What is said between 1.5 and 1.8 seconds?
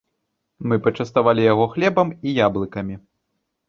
яго